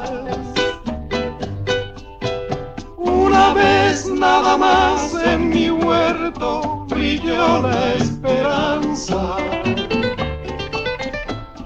[3.53, 9.37] Vez nada más en mi huerto brilló la esperanza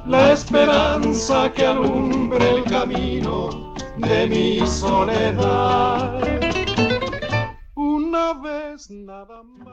[0.08, 6.22] la esperanza que el camino de mi soledad.
[7.76, 9.68] Una vez nada más.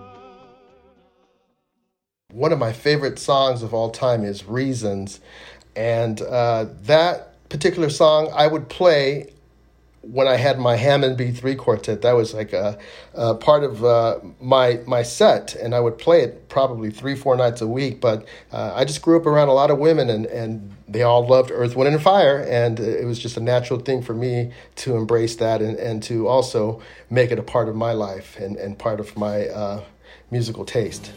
[2.32, 5.20] One of my favorite songs of all time is Reasons.
[5.76, 9.34] And uh, that particular song I would play
[10.07, 12.78] when I had my Hammond B3 quartet, that was like a,
[13.14, 17.36] a part of uh, my my set, and I would play it probably three, four
[17.36, 18.00] nights a week.
[18.00, 21.26] But uh, I just grew up around a lot of women, and, and they all
[21.26, 24.96] loved Earth, Wind, and Fire, and it was just a natural thing for me to
[24.96, 26.80] embrace that and, and to also
[27.11, 29.82] make it a part of my life and, and part of my uh,
[30.30, 31.12] musical taste.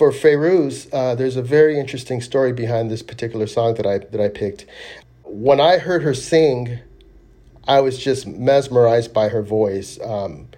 [0.00, 4.18] For Fairuz, uh, there's a very interesting story behind this particular song that I that
[4.18, 4.64] I picked.
[5.24, 6.78] When I heard her sing,
[7.68, 9.98] I was just mesmerized by her voice.
[10.02, 10.48] Um,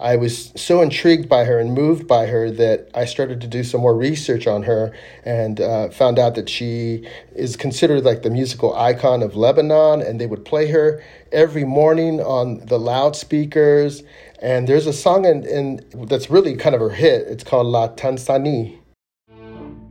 [0.00, 3.64] I was so intrigued by her and moved by her that I started to do
[3.64, 4.92] some more research on her
[5.24, 10.20] and uh, found out that she is considered like the musical icon of Lebanon, and
[10.20, 11.02] they would play her
[11.32, 14.02] every morning on the loudspeakers
[14.40, 17.26] and there's a song in, in that's really kind of her hit.
[17.26, 18.78] It's called La Tanzani.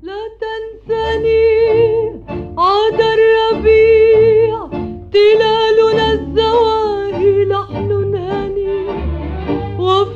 [0.03, 1.45] لا تنساني
[2.57, 4.69] عاد الربيع
[5.11, 5.68] تلالنا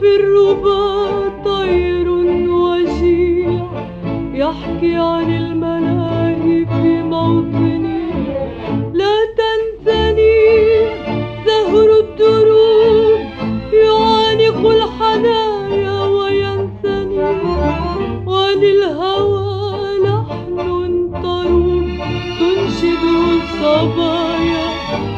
[0.05, 2.09] وفي الربا طير
[2.51, 3.61] وشيع
[4.35, 8.11] يحكي عن الملاهي في موطني.
[8.93, 10.37] لا تنساني
[11.47, 13.21] زهر الدروب
[13.73, 17.25] يعانق الحنايا وينثني.
[18.27, 20.57] وللهوى لحن
[21.23, 21.89] طروب
[22.39, 24.67] تنشده الصبايا.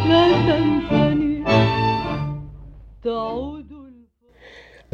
[0.09, 1.45] لا تنسني
[3.05, 3.66] تعود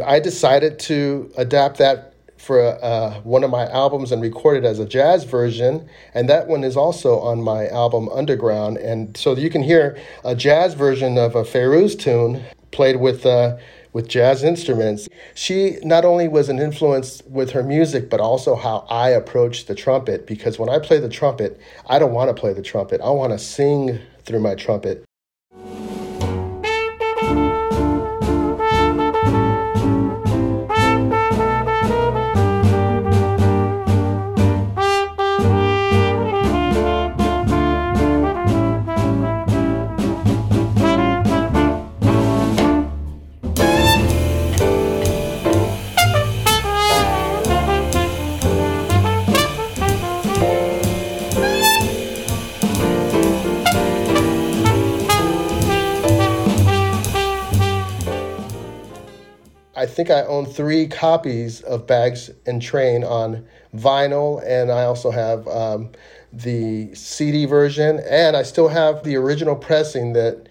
[0.05, 4.81] I decided to adapt that for uh, one of my albums and record it as
[4.81, 8.79] a jazz version, and that one is also on my album Underground.
[8.79, 13.59] And so you can hear a jazz version of a Fairuz tune played with uh,
[13.93, 15.09] with jazz instruments.
[15.35, 19.75] She not only was an influence with her music, but also how I approach the
[19.75, 20.27] trumpet.
[20.27, 23.01] Because when I play the trumpet, I don't want to play the trumpet.
[23.03, 25.05] I want to sing through my trumpet.
[60.03, 65.47] Think I own three copies of Bags and Trane on vinyl, and I also have
[65.47, 65.91] um,
[66.33, 70.49] the CD version, and I still have the original pressing that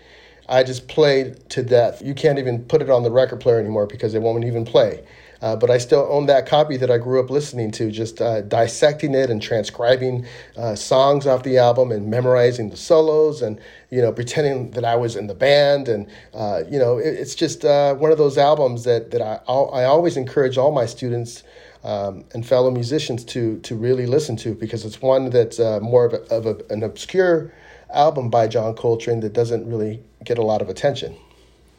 [0.47, 2.01] I just played to death.
[2.01, 5.03] You can't even put it on the record player anymore because it won't even play.
[5.41, 8.41] Uh, but I still own that copy that I grew up listening to, just uh,
[8.41, 10.25] dissecting it and transcribing
[10.55, 14.95] uh, songs off the album and memorizing the solos and you know pretending that I
[14.95, 15.87] was in the band.
[15.87, 19.39] And uh, you know, it, it's just uh, one of those albums that that I
[19.47, 21.43] I always encourage all my students.
[21.83, 26.05] Um, and fellow musicians to to really listen to because it's one that's uh, more
[26.05, 27.51] of, a, of a, an obscure
[27.91, 31.15] album by John Coltrane that doesn't really get a lot of attention.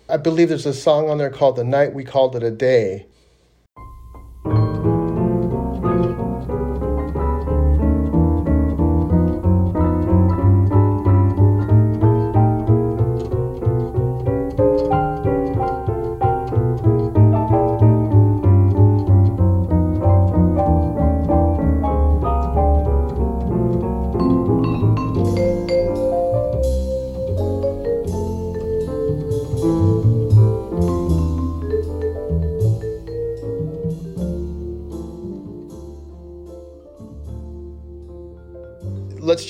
[0.08, 3.06] I believe there's a song on there called The Night We Called It a Day.
[4.44, 4.71] Let's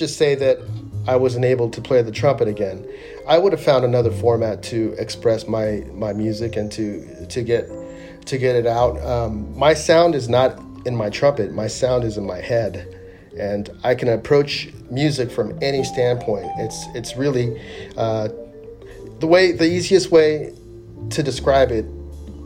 [0.02, 0.58] just say that
[1.06, 2.84] I wasn't able to play the trumpet again,
[3.28, 7.68] I would have found another format to express my my music and to to get
[8.26, 9.00] to get it out.
[9.02, 11.52] Um, my sound is not in my trumpet.
[11.52, 12.72] My sound is in my head,
[13.38, 16.50] and I can approach music from any standpoint.
[16.58, 17.60] It's it's really
[17.96, 18.28] uh,
[19.20, 20.52] the way the easiest way
[21.10, 21.86] to describe it.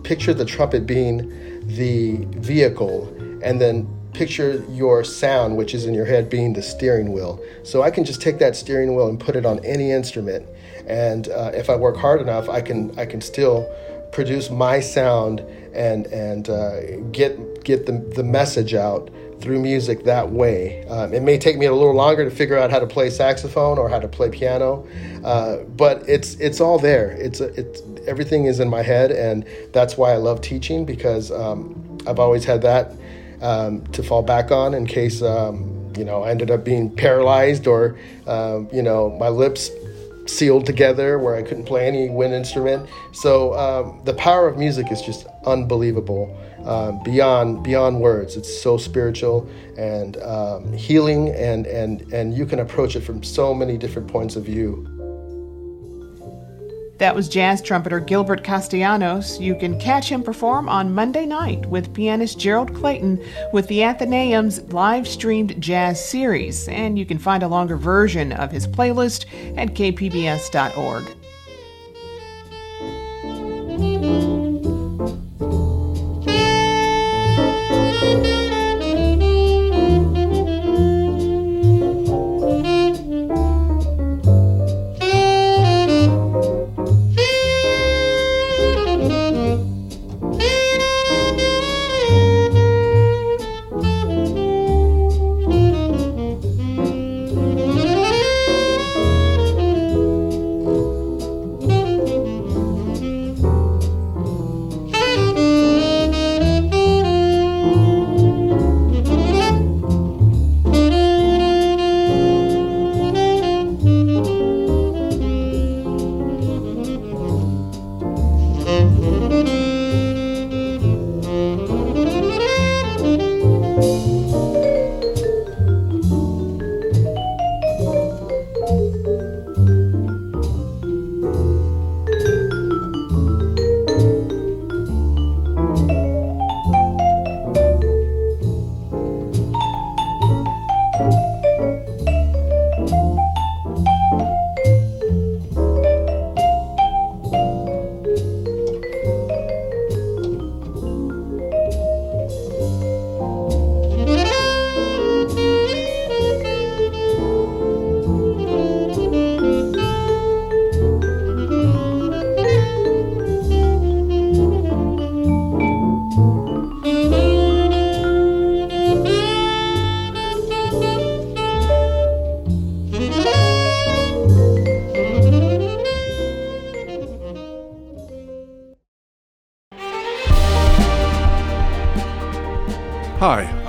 [0.02, 1.18] Picture the trumpet being
[1.66, 3.08] the vehicle,
[3.42, 7.42] and then picture your sound, which is in your head, being the steering wheel.
[7.62, 10.48] So I can just take that steering wheel and put it on any instrument,
[10.86, 13.70] and uh, if I work hard enough, I can I can still
[14.12, 15.40] produce my sound
[15.74, 19.10] and and uh, get get the the message out
[19.40, 20.82] through music that way.
[20.86, 23.78] Um, it may take me a little longer to figure out how to play saxophone
[23.78, 24.86] or how to play piano,
[25.24, 27.10] uh, but it's it's all there.
[27.10, 31.98] It's it's everything is in my head, and that's why I love teaching because um,
[32.06, 32.92] I've always had that
[33.42, 37.66] um, to fall back on in case um, you know I ended up being paralyzed
[37.66, 39.70] or um, you know my lips
[40.28, 42.88] sealed together where I couldn't play any wind instrument.
[43.12, 48.36] So um, the power of music is just unbelievable, um, beyond beyond words.
[48.36, 53.54] It's so spiritual and um, healing, and and and you can approach it from so
[53.54, 54.95] many different points of view.
[56.98, 59.38] That was jazz trumpeter Gilbert Castellanos.
[59.38, 63.22] You can catch him perform on Monday night with pianist Gerald Clayton
[63.52, 68.50] with the Athenaeum's live streamed jazz series, and you can find a longer version of
[68.50, 69.26] his playlist
[69.58, 71.04] at kpbs.org.